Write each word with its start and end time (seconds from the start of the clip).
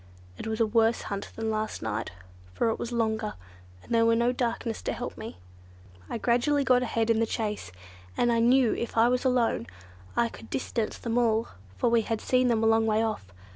It 0.35 0.47
was 0.47 0.59
a 0.59 0.65
worse 0.65 1.03
hunt 1.13 1.31
than 1.35 1.51
last 1.51 1.83
night, 1.83 2.09
for 2.55 2.69
it 2.69 2.79
was 2.79 2.91
longer, 2.91 3.35
and 3.83 3.93
there 3.93 4.03
was 4.03 4.17
no 4.17 4.31
darkness 4.31 4.81
to 4.81 4.93
help 4.93 5.15
me. 5.15 5.37
I 6.09 6.17
gradually 6.17 6.63
got 6.63 6.81
ahead 6.81 7.11
in 7.11 7.19
the 7.19 7.27
chase, 7.27 7.71
and 8.17 8.31
I 8.31 8.39
knew 8.39 8.73
if 8.73 8.97
I 8.97 9.07
were 9.09 9.19
alone 9.23 9.67
I 10.17 10.27
could 10.27 10.49
distance 10.49 10.97
them 10.97 11.19
all; 11.19 11.49
for 11.77 11.87
we 11.91 12.01
had 12.01 12.19
seen 12.19 12.47
them 12.47 12.63
a 12.63 12.65
long 12.65 12.87
way 12.87 13.03
off. 13.03 13.31